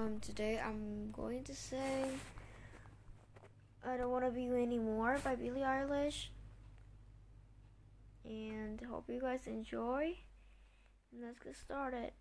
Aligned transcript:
um, 0.00 0.18
today 0.20 0.58
I'm 0.64 1.10
going 1.12 1.44
to 1.44 1.54
say 1.54 2.04
I 3.86 3.96
Don't 3.96 4.10
Want 4.10 4.24
to 4.24 4.30
Be 4.30 4.44
You 4.44 4.56
Anymore 4.56 5.18
by 5.22 5.34
Billie 5.34 5.60
Eilish. 5.60 6.28
And 8.24 8.80
hope 8.80 9.04
you 9.08 9.20
guys 9.20 9.46
enjoy. 9.46 10.16
And 11.12 11.22
let's 11.22 11.38
get 11.40 11.56
started. 11.56 12.12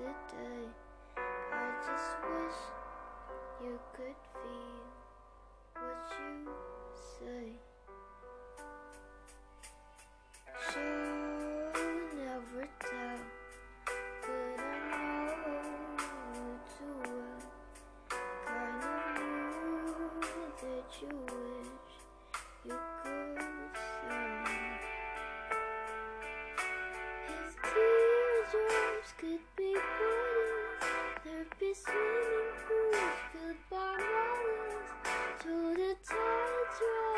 today. 0.00 0.66
I 1.16 1.72
just 1.86 2.16
wish 2.24 2.58
you 3.62 3.78
could 3.92 4.16
feel 4.32 4.86
what 5.74 6.00
you 6.18 6.48
say. 7.18 7.69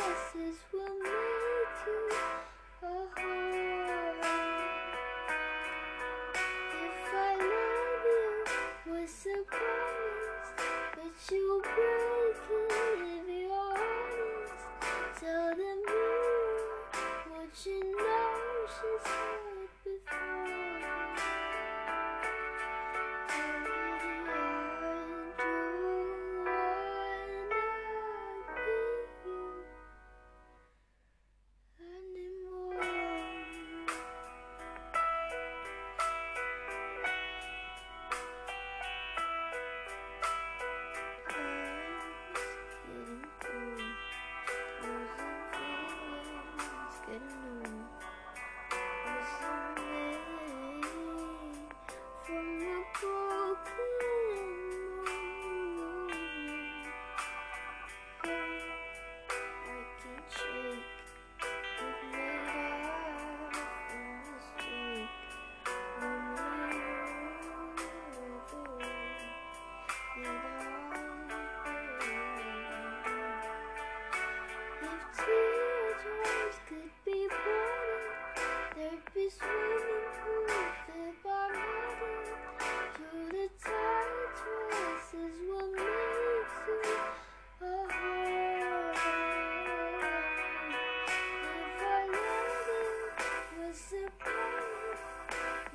This 0.02 0.48
is 0.48 0.56
what 0.72 0.81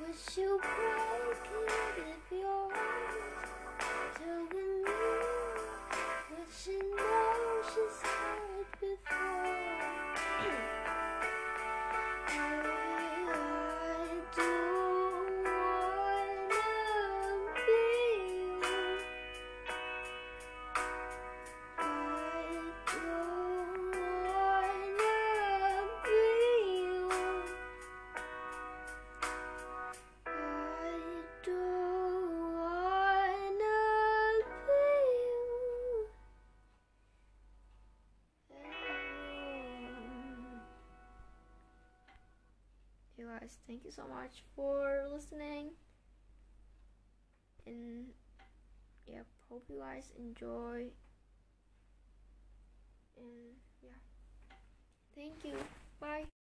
wish 0.08 0.38
you 0.38 0.58
break 0.58 1.48
it 1.98 2.06
if 2.08 2.38
you're 2.38 2.72
doing 4.18 4.48
me, 4.54 4.90
wishing. 6.30 7.07
guys. 43.38 43.58
Thank 43.66 43.84
you 43.84 43.90
so 43.90 44.02
much 44.02 44.42
for 44.54 45.06
listening. 45.12 45.70
And 47.66 48.06
yeah, 49.06 49.22
hope 49.48 49.64
you 49.68 49.78
guys 49.80 50.12
enjoy. 50.18 50.86
And 53.16 53.54
yeah. 53.82 53.90
Thank 55.14 55.44
you. 55.44 55.54
Bye. 56.00 56.37